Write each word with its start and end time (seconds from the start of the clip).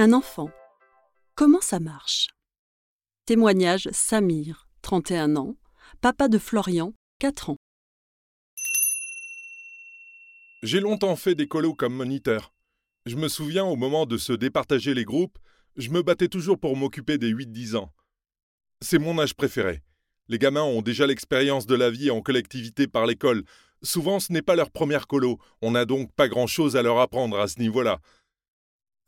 Un 0.00 0.12
enfant. 0.12 0.48
Comment 1.34 1.60
ça 1.60 1.80
marche? 1.80 2.28
Témoignage 3.26 3.88
Samir, 3.90 4.68
31 4.82 5.34
ans, 5.34 5.56
papa 6.00 6.28
de 6.28 6.38
Florian, 6.38 6.94
4 7.18 7.50
ans. 7.50 7.56
J'ai 10.62 10.78
longtemps 10.78 11.16
fait 11.16 11.34
des 11.34 11.48
colos 11.48 11.74
comme 11.74 11.94
moniteur. 11.94 12.52
Je 13.06 13.16
me 13.16 13.26
souviens 13.26 13.64
au 13.64 13.74
moment 13.74 14.06
de 14.06 14.18
se 14.18 14.32
départager 14.32 14.94
les 14.94 15.04
groupes, 15.04 15.36
je 15.74 15.90
me 15.90 16.04
battais 16.04 16.28
toujours 16.28 16.60
pour 16.60 16.76
m'occuper 16.76 17.18
des 17.18 17.34
8-10 17.34 17.74
ans. 17.74 17.92
C'est 18.80 19.00
mon 19.00 19.18
âge 19.18 19.34
préféré. 19.34 19.82
Les 20.28 20.38
gamins 20.38 20.62
ont 20.62 20.80
déjà 20.80 21.08
l'expérience 21.08 21.66
de 21.66 21.74
la 21.74 21.90
vie 21.90 22.12
en 22.12 22.22
collectivité 22.22 22.86
par 22.86 23.04
l'école. 23.04 23.42
Souvent, 23.82 24.20
ce 24.20 24.32
n'est 24.32 24.42
pas 24.42 24.54
leur 24.54 24.70
première 24.70 25.08
colo. 25.08 25.40
On 25.60 25.72
n'a 25.72 25.86
donc 25.86 26.12
pas 26.14 26.28
grand-chose 26.28 26.76
à 26.76 26.82
leur 26.82 27.00
apprendre 27.00 27.40
à 27.40 27.48
ce 27.48 27.58
niveau-là. 27.58 27.98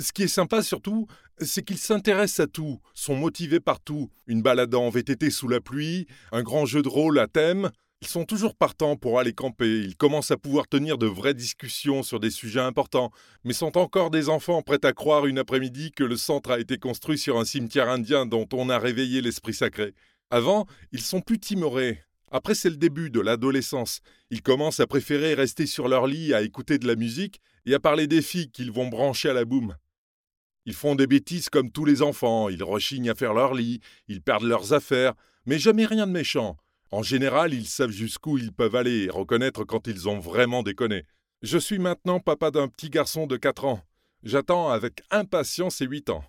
Ce 0.00 0.12
qui 0.12 0.22
est 0.22 0.28
sympa 0.28 0.62
surtout, 0.62 1.06
c'est 1.40 1.62
qu'ils 1.62 1.76
s'intéressent 1.76 2.40
à 2.40 2.46
tout, 2.46 2.80
sont 2.94 3.16
motivés 3.16 3.60
par 3.60 3.80
tout. 3.80 4.10
Une 4.26 4.40
balade 4.40 4.74
en 4.74 4.88
VTT 4.88 5.28
sous 5.30 5.46
la 5.46 5.60
pluie, 5.60 6.06
un 6.32 6.42
grand 6.42 6.64
jeu 6.64 6.80
de 6.80 6.88
rôle 6.88 7.18
à 7.18 7.26
thème. 7.26 7.70
Ils 8.00 8.08
sont 8.08 8.24
toujours 8.24 8.54
partants 8.54 8.96
pour 8.96 9.20
aller 9.20 9.34
camper. 9.34 9.80
Ils 9.80 9.96
commencent 9.96 10.30
à 10.30 10.38
pouvoir 10.38 10.68
tenir 10.68 10.96
de 10.96 11.06
vraies 11.06 11.34
discussions 11.34 12.02
sur 12.02 12.18
des 12.18 12.30
sujets 12.30 12.60
importants, 12.60 13.10
mais 13.44 13.52
sont 13.52 13.76
encore 13.76 14.10
des 14.10 14.30
enfants 14.30 14.62
prêts 14.62 14.82
à 14.84 14.94
croire 14.94 15.26
une 15.26 15.38
après-midi 15.38 15.92
que 15.92 16.04
le 16.04 16.16
centre 16.16 16.50
a 16.50 16.60
été 16.60 16.78
construit 16.78 17.18
sur 17.18 17.38
un 17.38 17.44
cimetière 17.44 17.90
indien 17.90 18.24
dont 18.24 18.48
on 18.54 18.70
a 18.70 18.78
réveillé 18.78 19.20
l'esprit 19.20 19.52
sacré. 19.52 19.92
Avant, 20.30 20.66
ils 20.92 21.02
sont 21.02 21.20
plus 21.20 21.38
timorés. 21.38 22.00
Après, 22.30 22.54
c'est 22.54 22.70
le 22.70 22.76
début 22.76 23.10
de 23.10 23.20
l'adolescence. 23.20 24.00
Ils 24.30 24.40
commencent 24.40 24.80
à 24.80 24.86
préférer 24.86 25.34
rester 25.34 25.66
sur 25.66 25.88
leur 25.88 26.06
lit 26.06 26.32
à 26.32 26.40
écouter 26.40 26.78
de 26.78 26.86
la 26.86 26.96
musique 26.96 27.42
et 27.66 27.74
à 27.74 27.80
parler 27.80 28.06
des 28.06 28.22
filles 28.22 28.50
qu'ils 28.50 28.72
vont 28.72 28.88
brancher 28.88 29.28
à 29.28 29.34
la 29.34 29.44
boum. 29.44 29.74
Ils 30.70 30.74
font 30.74 30.94
des 30.94 31.08
bêtises 31.08 31.48
comme 31.48 31.72
tous 31.72 31.84
les 31.84 32.00
enfants, 32.00 32.48
ils 32.48 32.62
rechignent 32.62 33.10
à 33.10 33.16
faire 33.16 33.34
leur 33.34 33.54
lit, 33.54 33.80
ils 34.06 34.22
perdent 34.22 34.44
leurs 34.44 34.72
affaires, 34.72 35.14
mais 35.44 35.58
jamais 35.58 35.84
rien 35.84 36.06
de 36.06 36.12
méchant. 36.12 36.56
En 36.92 37.02
général, 37.02 37.52
ils 37.52 37.66
savent 37.66 37.90
jusqu'où 37.90 38.38
ils 38.38 38.52
peuvent 38.52 38.76
aller 38.76 39.06
et 39.06 39.10
reconnaître 39.10 39.64
quand 39.64 39.88
ils 39.88 40.08
ont 40.08 40.20
vraiment 40.20 40.62
déconné. 40.62 41.06
Je 41.42 41.58
suis 41.58 41.80
maintenant 41.80 42.20
papa 42.20 42.52
d'un 42.52 42.68
petit 42.68 42.88
garçon 42.88 43.26
de 43.26 43.36
4 43.36 43.64
ans. 43.64 43.82
J'attends 44.22 44.68
avec 44.68 45.02
impatience 45.10 45.74
ses 45.74 45.86
8 45.86 46.10
ans. 46.10 46.22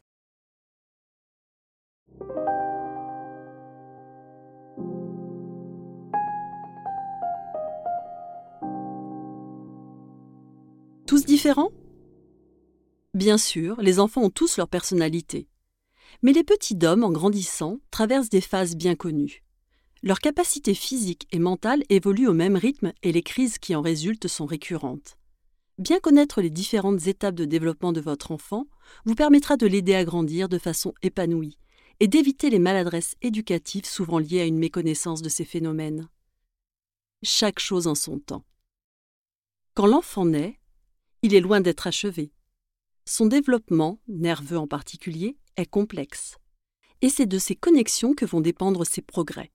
Tous 11.06 11.26
différents? 11.28 11.70
Bien 13.14 13.38
sûr, 13.38 13.82
les 13.82 14.00
enfants 14.00 14.24
ont 14.24 14.30
tous 14.30 14.58
leur 14.58 14.70
personnalité. 14.70 15.50
Mais 16.22 16.32
les 16.32 16.46
petits 16.46 16.76
d'hommes, 16.76 17.04
en 17.04 17.12
grandissant, 17.12 17.80
traversent 17.92 18.30
des 18.30 18.42
phases 18.42 18.76
bien 18.76 18.96
connues. 18.96 19.44
Leurs 20.02 20.20
capacités 20.20 20.74
physiques 20.74 21.28
et 21.32 21.40
mentales 21.40 21.84
évoluent 21.90 22.30
au 22.30 22.34
même 22.34 22.56
rythme 22.56 22.94
et 23.04 23.12
les 23.12 23.22
crises 23.22 23.58
qui 23.58 23.76
en 23.76 23.82
résultent 23.82 24.28
sont 24.28 24.46
récurrentes. 24.46 25.18
Bien 25.78 26.00
connaître 26.00 26.42
les 26.42 26.50
différentes 26.50 27.08
étapes 27.08 27.36
de 27.36 27.46
développement 27.46 27.92
de 27.92 28.02
votre 28.02 28.32
enfant 28.32 28.68
vous 29.06 29.16
permettra 29.16 29.58
de 29.58 29.68
l'aider 29.68 29.94
à 29.94 30.06
grandir 30.06 30.48
de 30.48 30.58
façon 30.58 30.94
épanouie 31.02 31.58
et 32.00 32.08
d'éviter 32.08 32.50
les 32.50 32.60
maladresses 32.60 33.16
éducatives 33.22 33.86
souvent 33.86 34.20
liées 34.20 34.42
à 34.42 34.46
une 34.46 34.58
méconnaissance 34.58 35.22
de 35.22 35.30
ces 35.30 35.46
phénomènes. 35.46 36.08
Chaque 37.24 37.60
chose 37.60 37.88
en 37.88 37.96
son 37.96 38.20
temps. 38.20 38.46
Quand 39.76 39.86
l'enfant 39.86 40.26
naît, 40.26 40.60
il 41.22 41.36
est 41.36 41.42
loin 41.42 41.62
d'être 41.62 41.88
achevé. 41.88 42.32
Son 43.06 43.26
développement, 43.26 44.00
nerveux 44.08 44.58
en 44.58 44.68
particulier, 44.68 45.38
est 45.58 45.66
complexe. 45.66 46.38
Et 47.02 47.10
c'est 47.10 47.26
de 47.26 47.40
ces 47.40 47.56
connexions 47.56 48.14
que 48.14 48.26
vont 48.26 48.42
dépendre 48.42 48.86
ses 48.86 49.02
progrès. 49.02 49.52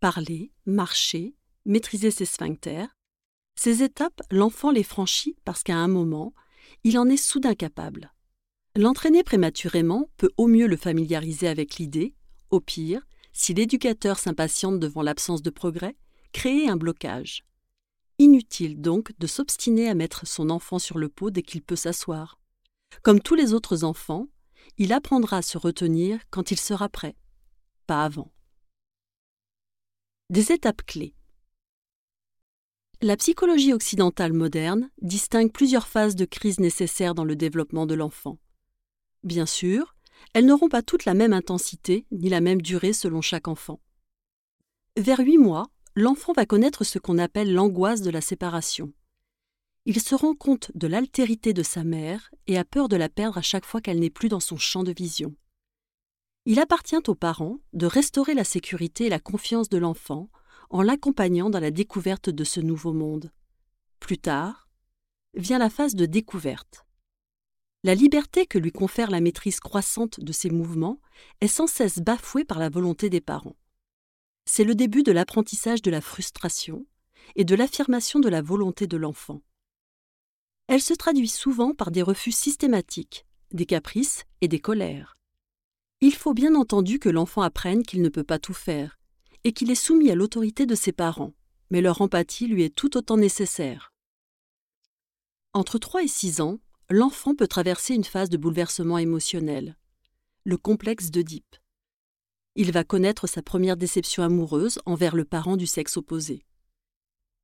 Parler, 0.00 0.52
marcher, 0.64 1.34
maîtriser 1.64 2.10
ses 2.10 2.24
sphincters. 2.24 2.88
Ces 3.56 3.82
étapes, 3.82 4.22
l'enfant 4.30 4.70
les 4.70 4.84
franchit 4.84 5.36
parce 5.44 5.62
qu'à 5.62 5.76
un 5.76 5.88
moment, 5.88 6.32
il 6.84 6.98
en 6.98 7.08
est 7.08 7.16
soudain 7.16 7.54
capable. 7.54 8.12
L'entraîner 8.76 9.24
prématurément 9.24 10.08
peut 10.16 10.30
au 10.36 10.46
mieux 10.46 10.68
le 10.68 10.76
familiariser 10.76 11.48
avec 11.48 11.76
l'idée, 11.76 12.14
au 12.50 12.60
pire, 12.60 13.02
si 13.32 13.54
l'éducateur 13.54 14.18
s'impatiente 14.18 14.78
devant 14.78 15.02
l'absence 15.02 15.42
de 15.42 15.50
progrès, 15.50 15.96
créer 16.32 16.68
un 16.68 16.76
blocage. 16.76 17.44
Inutile 18.18 18.80
donc 18.80 19.12
de 19.18 19.26
s'obstiner 19.26 19.88
à 19.88 19.94
mettre 19.94 20.26
son 20.26 20.50
enfant 20.50 20.78
sur 20.78 20.98
le 20.98 21.08
pot 21.08 21.30
dès 21.30 21.42
qu'il 21.42 21.62
peut 21.62 21.76
s'asseoir. 21.76 22.37
Comme 23.02 23.20
tous 23.20 23.34
les 23.34 23.52
autres 23.52 23.84
enfants, 23.84 24.26
il 24.76 24.92
apprendra 24.92 25.38
à 25.38 25.42
se 25.42 25.58
retenir 25.58 26.20
quand 26.30 26.50
il 26.50 26.58
sera 26.58 26.88
prêt, 26.88 27.16
pas 27.86 28.04
avant. 28.04 28.32
Des 30.30 30.52
étapes 30.52 30.82
clés. 30.84 31.14
La 33.00 33.16
psychologie 33.16 33.72
occidentale 33.72 34.32
moderne 34.32 34.90
distingue 35.00 35.52
plusieurs 35.52 35.86
phases 35.86 36.16
de 36.16 36.24
crise 36.24 36.58
nécessaires 36.58 37.14
dans 37.14 37.24
le 37.24 37.36
développement 37.36 37.86
de 37.86 37.94
l'enfant. 37.94 38.38
Bien 39.22 39.46
sûr, 39.46 39.94
elles 40.34 40.46
n'auront 40.46 40.68
pas 40.68 40.82
toutes 40.82 41.04
la 41.04 41.14
même 41.14 41.32
intensité 41.32 42.06
ni 42.10 42.28
la 42.28 42.40
même 42.40 42.60
durée 42.60 42.92
selon 42.92 43.20
chaque 43.20 43.48
enfant. 43.48 43.80
Vers 44.96 45.20
huit 45.20 45.38
mois, 45.38 45.70
l'enfant 45.94 46.32
va 46.32 46.44
connaître 46.44 46.84
ce 46.84 46.98
qu'on 46.98 47.18
appelle 47.18 47.54
l'angoisse 47.54 48.02
de 48.02 48.10
la 48.10 48.20
séparation. 48.20 48.92
Il 49.88 50.02
se 50.02 50.14
rend 50.14 50.34
compte 50.34 50.70
de 50.74 50.86
l'altérité 50.86 51.54
de 51.54 51.62
sa 51.62 51.82
mère 51.82 52.30
et 52.46 52.58
a 52.58 52.64
peur 52.66 52.90
de 52.90 52.96
la 52.96 53.08
perdre 53.08 53.38
à 53.38 53.42
chaque 53.42 53.64
fois 53.64 53.80
qu'elle 53.80 54.00
n'est 54.00 54.10
plus 54.10 54.28
dans 54.28 54.38
son 54.38 54.58
champ 54.58 54.82
de 54.82 54.92
vision. 54.92 55.34
Il 56.44 56.60
appartient 56.60 57.08
aux 57.08 57.14
parents 57.14 57.56
de 57.72 57.86
restaurer 57.86 58.34
la 58.34 58.44
sécurité 58.44 59.06
et 59.06 59.08
la 59.08 59.18
confiance 59.18 59.70
de 59.70 59.78
l'enfant 59.78 60.28
en 60.68 60.82
l'accompagnant 60.82 61.48
dans 61.48 61.58
la 61.58 61.70
découverte 61.70 62.28
de 62.28 62.44
ce 62.44 62.60
nouveau 62.60 62.92
monde. 62.92 63.32
Plus 63.98 64.18
tard, 64.18 64.68
vient 65.32 65.58
la 65.58 65.70
phase 65.70 65.94
de 65.94 66.04
découverte. 66.04 66.84
La 67.82 67.94
liberté 67.94 68.44
que 68.44 68.58
lui 68.58 68.72
confère 68.72 69.10
la 69.10 69.22
maîtrise 69.22 69.58
croissante 69.58 70.20
de 70.20 70.32
ses 70.32 70.50
mouvements 70.50 71.00
est 71.40 71.48
sans 71.48 71.66
cesse 71.66 72.00
bafouée 72.00 72.44
par 72.44 72.58
la 72.58 72.68
volonté 72.68 73.08
des 73.08 73.22
parents 73.22 73.56
c'est 74.48 74.64
le 74.64 74.74
début 74.74 75.02
de 75.02 75.12
l'apprentissage 75.12 75.82
de 75.82 75.90
la 75.90 76.00
frustration 76.00 76.86
et 77.36 77.44
de 77.44 77.54
l'affirmation 77.54 78.18
de 78.18 78.30
la 78.30 78.40
volonté 78.40 78.86
de 78.86 78.96
l'enfant. 78.96 79.42
Elle 80.68 80.80
se 80.80 80.94
traduit 80.94 81.28
souvent 81.28 81.74
par 81.74 81.90
des 81.90 82.02
refus 82.02 82.30
systématiques, 82.30 83.26
des 83.52 83.66
caprices 83.66 84.24
et 84.40 84.48
des 84.48 84.60
colères. 84.60 85.14
Il 86.00 86.14
faut 86.14 86.34
bien 86.34 86.54
entendu 86.54 86.98
que 86.98 87.08
l'enfant 87.08 87.42
apprenne 87.42 87.82
qu'il 87.82 88.02
ne 88.02 88.08
peut 88.08 88.24
pas 88.24 88.38
tout 88.38 88.54
faire 88.54 88.98
et 89.44 89.52
qu'il 89.52 89.70
est 89.70 89.74
soumis 89.74 90.10
à 90.10 90.14
l'autorité 90.14 90.64
de 90.64 90.74
ses 90.74 90.92
parents, 90.92 91.34
mais 91.70 91.80
leur 91.80 92.00
empathie 92.00 92.46
lui 92.46 92.62
est 92.62 92.74
tout 92.74 92.96
autant 92.96 93.16
nécessaire. 93.16 93.92
Entre 95.54 95.78
3 95.78 96.04
et 96.04 96.08
6 96.08 96.40
ans, 96.40 96.60
l'enfant 96.88 97.34
peut 97.34 97.48
traverser 97.48 97.94
une 97.94 98.04
phase 98.04 98.30
de 98.30 98.36
bouleversement 98.36 98.98
émotionnel, 98.98 99.76
le 100.44 100.56
complexe 100.56 101.10
d'Oedipe 101.10 101.56
il 102.60 102.72
va 102.72 102.82
connaître 102.82 103.28
sa 103.28 103.40
première 103.40 103.76
déception 103.76 104.24
amoureuse 104.24 104.80
envers 104.84 105.14
le 105.14 105.24
parent 105.24 105.56
du 105.56 105.68
sexe 105.68 105.96
opposé. 105.96 106.44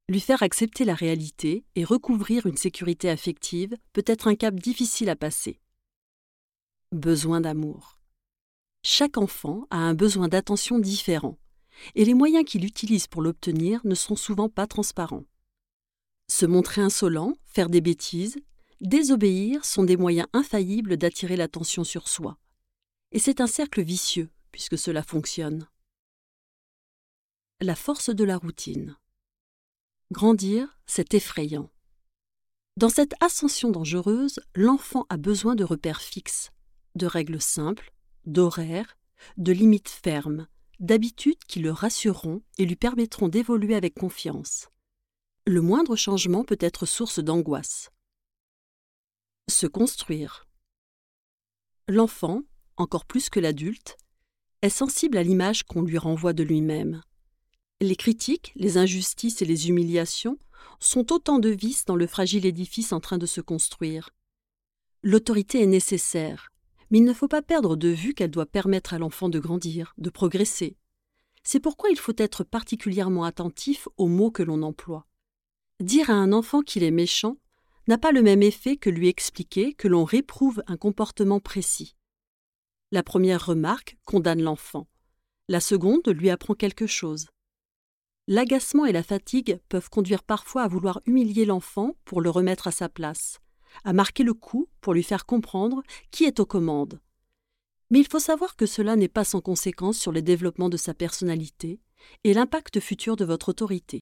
Lui 0.08 0.20
faire 0.20 0.42
accepter 0.42 0.84
la 0.84 0.94
réalité 0.94 1.64
et 1.76 1.84
recouvrir 1.84 2.46
une 2.46 2.58
sécurité 2.58 3.08
affective 3.08 3.74
peut 3.94 4.04
être 4.06 4.28
un 4.28 4.34
cap 4.34 4.54
difficile 4.54 5.08
à 5.08 5.16
passer. 5.16 5.60
Besoin 6.92 7.40
d'amour. 7.40 7.98
Chaque 8.82 9.16
enfant 9.16 9.66
a 9.70 9.78
un 9.78 9.94
besoin 9.94 10.28
d'attention 10.28 10.78
différent, 10.78 11.38
et 11.94 12.04
les 12.04 12.12
moyens 12.12 12.44
qu'il 12.44 12.66
utilise 12.66 13.06
pour 13.06 13.22
l'obtenir 13.22 13.80
ne 13.84 13.94
sont 13.94 14.14
souvent 14.14 14.50
pas 14.50 14.66
transparents. 14.66 15.24
Se 16.28 16.44
montrer 16.44 16.82
insolent, 16.82 17.34
faire 17.46 17.70
des 17.70 17.80
bêtises, 17.80 18.36
désobéir 18.82 19.64
sont 19.64 19.84
des 19.84 19.96
moyens 19.96 20.28
infaillibles 20.34 20.98
d'attirer 20.98 21.36
l'attention 21.36 21.82
sur 21.82 22.08
soi. 22.08 22.38
Et 23.12 23.18
c'est 23.18 23.40
un 23.40 23.46
cercle 23.46 23.82
vicieux 23.82 24.28
puisque 24.52 24.78
cela 24.78 25.02
fonctionne. 25.02 25.66
La 27.60 27.74
force 27.74 28.10
de 28.10 28.24
la 28.24 28.36
routine. 28.36 28.96
Grandir, 30.12 30.78
c'est 30.86 31.14
effrayant. 31.14 31.70
Dans 32.76 32.88
cette 32.88 33.14
ascension 33.20 33.70
dangereuse, 33.70 34.40
l'enfant 34.54 35.06
a 35.08 35.16
besoin 35.16 35.54
de 35.54 35.64
repères 35.64 36.00
fixes, 36.00 36.50
de 36.94 37.06
règles 37.06 37.40
simples, 37.40 37.92
d'horaires, 38.26 38.96
de 39.36 39.52
limites 39.52 39.88
fermes, 39.88 40.46
d'habitudes 40.80 41.42
qui 41.46 41.60
le 41.60 41.70
rassureront 41.70 42.42
et 42.58 42.66
lui 42.66 42.76
permettront 42.76 43.28
d'évoluer 43.28 43.74
avec 43.74 43.94
confiance. 43.94 44.68
Le 45.46 45.60
moindre 45.60 45.96
changement 45.96 46.44
peut 46.44 46.58
être 46.60 46.86
source 46.86 47.18
d'angoisse. 47.18 47.90
Se 49.48 49.66
construire. 49.66 50.46
L'enfant, 51.88 52.42
encore 52.76 53.04
plus 53.04 53.30
que 53.30 53.40
l'adulte, 53.40 53.96
est 54.62 54.70
sensible 54.70 55.18
à 55.18 55.22
l'image 55.22 55.64
qu'on 55.64 55.82
lui 55.82 55.98
renvoie 55.98 56.32
de 56.32 56.42
lui-même. 56.42 57.02
Les 57.84 57.96
critiques, 57.96 58.50
les 58.56 58.78
injustices 58.78 59.42
et 59.42 59.44
les 59.44 59.68
humiliations 59.68 60.38
sont 60.80 61.12
autant 61.12 61.38
de 61.38 61.50
vis 61.50 61.84
dans 61.84 61.96
le 61.96 62.06
fragile 62.06 62.46
édifice 62.46 62.94
en 62.94 63.00
train 63.00 63.18
de 63.18 63.26
se 63.26 63.42
construire. 63.42 64.08
L'autorité 65.02 65.62
est 65.62 65.66
nécessaire, 65.66 66.50
Mais 66.90 66.96
il 66.96 67.04
ne 67.04 67.12
faut 67.12 67.28
pas 67.28 67.42
perdre 67.42 67.76
de 67.76 67.88
vue 67.88 68.14
qu'elle 68.14 68.30
doit 68.30 68.46
permettre 68.46 68.94
à 68.94 68.98
l'enfant 68.98 69.28
de 69.28 69.38
grandir, 69.38 69.92
de 69.98 70.08
progresser. 70.08 70.78
C'est 71.42 71.60
pourquoi 71.60 71.90
il 71.90 71.98
faut 71.98 72.14
être 72.16 72.42
particulièrement 72.42 73.24
attentif 73.24 73.86
aux 73.98 74.08
mots 74.08 74.30
que 74.30 74.42
l'on 74.42 74.62
emploie. 74.62 75.06
Dire 75.78 76.08
à 76.08 76.14
un 76.14 76.32
enfant 76.32 76.62
qu'il 76.62 76.84
est 76.84 76.90
méchant 76.90 77.36
n'a 77.86 77.98
pas 77.98 78.12
le 78.12 78.22
même 78.22 78.42
effet 78.42 78.78
que 78.78 78.88
lui 78.88 79.08
expliquer 79.08 79.74
que 79.74 79.88
l'on 79.88 80.04
réprouve 80.04 80.62
un 80.68 80.78
comportement 80.78 81.38
précis. 81.38 81.96
La 82.92 83.02
première 83.02 83.44
remarque 83.44 83.98
condamne 84.06 84.40
l'enfant. 84.40 84.88
La 85.50 85.60
seconde 85.60 86.08
lui 86.08 86.30
apprend 86.30 86.54
quelque 86.54 86.86
chose. 86.86 87.26
L'agacement 88.26 88.86
et 88.86 88.92
la 88.92 89.02
fatigue 89.02 89.60
peuvent 89.68 89.90
conduire 89.90 90.22
parfois 90.22 90.62
à 90.62 90.68
vouloir 90.68 91.02
humilier 91.04 91.44
l'enfant 91.44 91.94
pour 92.06 92.22
le 92.22 92.30
remettre 92.30 92.66
à 92.66 92.70
sa 92.70 92.88
place, 92.88 93.38
à 93.84 93.92
marquer 93.92 94.22
le 94.22 94.32
coup 94.32 94.66
pour 94.80 94.94
lui 94.94 95.02
faire 95.02 95.26
comprendre 95.26 95.82
qui 96.10 96.24
est 96.24 96.40
aux 96.40 96.46
commandes. 96.46 97.00
Mais 97.90 98.00
il 98.00 98.08
faut 98.08 98.18
savoir 98.18 98.56
que 98.56 98.64
cela 98.64 98.96
n'est 98.96 99.08
pas 99.08 99.24
sans 99.24 99.42
conséquence 99.42 99.98
sur 99.98 100.10
le 100.10 100.22
développement 100.22 100.70
de 100.70 100.78
sa 100.78 100.94
personnalité 100.94 101.80
et 102.24 102.32
l'impact 102.32 102.80
futur 102.80 103.16
de 103.16 103.26
votre 103.26 103.50
autorité. 103.50 104.00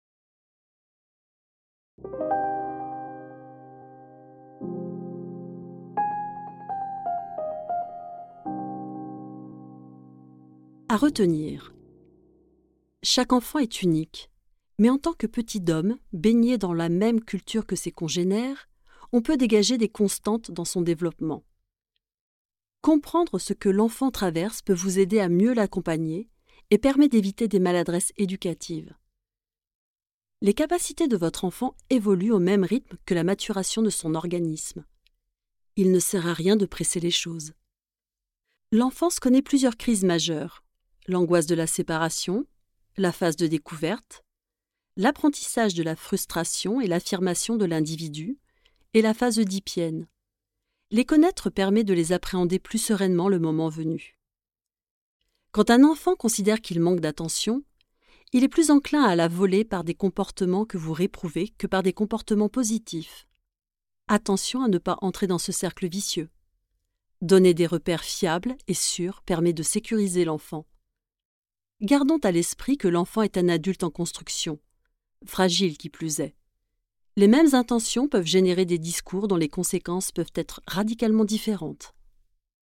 À 10.89 10.97
retenir. 10.97 11.72
Chaque 13.03 13.33
enfant 13.33 13.59
est 13.59 13.83
unique, 13.83 14.31
mais 14.79 14.89
en 14.89 14.99
tant 14.99 15.13
que 15.13 15.27
petit 15.27 15.63
homme, 15.69 15.99
baigné 16.13 16.57
dans 16.57 16.73
la 16.73 16.89
même 16.89 17.21
culture 17.21 17.67
que 17.67 17.77
ses 17.77 17.91
congénères, 17.91 18.69
on 19.13 19.23
peut 19.23 19.37
dégager 19.37 19.77
des 19.77 19.89
constantes 19.89 20.51
dans 20.51 20.65
son 20.65 20.83
développement. 20.83 21.45
Comprendre 22.81 23.39
ce 23.39 23.53
que 23.53 23.69
l'enfant 23.69 24.11
traverse 24.11 24.63
peut 24.63 24.73
vous 24.73 24.99
aider 24.99 25.19
à 25.19 25.29
mieux 25.29 25.53
l'accompagner 25.53 26.29
et 26.71 26.79
permet 26.79 27.09
d'éviter 27.09 27.49
des 27.49 27.61
maladresses 27.61 28.13
éducatives. 28.17 28.95
Les 30.41 30.55
capacités 30.55 31.09
de 31.09 31.17
votre 31.17 31.45
enfant 31.45 31.77
évoluent 31.91 32.33
au 32.33 32.41
même 32.41 32.65
rythme 32.65 32.97
que 33.05 33.15
la 33.15 33.25
maturation 33.25 33.83
de 33.83 33.91
son 33.91 34.15
organisme. 34.15 34.85
Il 35.77 35.93
ne 35.93 36.01
sert 36.01 36.27
à 36.27 36.33
rien 36.33 36.57
de 36.57 36.67
presser 36.67 36.99
les 36.99 37.11
choses. 37.11 37.53
L'enfance 38.73 39.21
connaît 39.21 39.43
plusieurs 39.43 39.77
crises 39.77 40.05
majeures 40.05 40.63
l'angoisse 41.09 41.47
de 41.47 41.55
la 41.55 41.67
séparation, 41.67 42.47
la 42.97 43.12
phase 43.12 43.37
de 43.37 43.47
découverte, 43.47 44.25
l'apprentissage 44.97 45.75
de 45.75 45.83
la 45.83 45.97
frustration 45.97 46.81
et 46.81 46.87
l'affirmation 46.87 47.56
de 47.56 47.65
l'individu, 47.65 48.39
et 48.94 49.03
la 49.03 49.15
phase 49.15 49.39
oedipienne. 49.39 50.06
Les 50.91 51.06
connaître 51.06 51.49
permet 51.49 51.85
de 51.85 51.94
les 51.94 52.12
appréhender 52.12 52.59
plus 52.59 52.79
sereinement 52.79 53.29
le 53.29 53.39
moment 53.39 53.71
venu. 53.71 54.19
Quand 55.50 55.71
un 55.71 55.85
enfant 55.85 56.15
considère 56.15 56.61
qu'il 56.61 56.81
manque 56.81 57.00
d'attention, 57.00 57.65
il 58.33 58.44
est 58.44 58.49
plus 58.49 58.71
enclin 58.71 59.03
à 59.03 59.17
la 59.17 59.29
voler 59.29 59.65
par 59.65 59.85
des 59.85 59.94
comportements 59.94 60.67
que 60.67 60.79
vous 60.79 60.93
réprouvez 60.93 61.49
que 61.49 61.67
par 61.67 61.83
des 61.83 61.93
comportements 61.93 62.49
positifs. 62.49 63.27
Attention 64.09 64.62
à 64.62 64.69
ne 64.69 64.79
pas 64.79 64.99
entrer 65.00 65.27
dans 65.27 65.39
ce 65.39 65.53
cercle 65.53 65.89
vicieux. 65.89 66.29
Donner 67.23 67.55
des 67.55 67.67
repères 67.67 68.05
fiables 68.05 68.56
et 68.69 68.75
sûrs 68.75 69.23
permet 69.23 69.53
de 69.53 69.62
sécuriser 69.62 70.25
l'enfant 70.25 70.67
gardons 71.82 72.19
à 72.23 72.31
l'esprit 72.31 72.76
que 72.76 72.87
l'enfant 72.87 73.23
est 73.23 73.37
un 73.37 73.49
adulte 73.49 73.82
en 73.82 73.90
construction, 73.90 74.61
fragile 75.26 75.76
qui 75.76 75.88
plus 75.88 76.20
est. 76.20 76.37
Les 77.17 77.26
mêmes 77.26 77.55
intentions 77.55 78.08
peuvent 78.08 78.26
générer 78.26 78.64
des 78.64 78.79
discours 78.79 79.26
dont 79.26 79.37
les 79.37 79.49
conséquences 79.49 80.12
peuvent 80.12 80.32
être 80.37 80.62
radicalement 80.67 81.25
différentes. 81.25 81.93